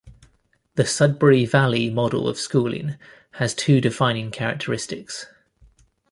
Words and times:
The 0.77 0.85
Sudbury 0.87 1.45
Valley 1.45 1.91
model 1.91 2.27
of 2.27 2.39
schooling 2.39 2.95
has 3.33 3.53
two 3.53 3.79
defining 3.79 4.31
characteristics. 4.31 5.27